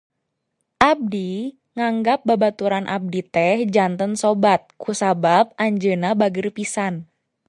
Abdi 0.89 1.27
nganggap 1.77 2.19
babaturan 2.29 2.85
abdi 2.97 3.21
teh 3.33 3.57
janten 3.75 4.11
sobat 4.21 4.61
kusabab 4.83 5.45
anjeunna 5.65 6.09
bageur 6.21 6.47
pisan. 6.57 6.93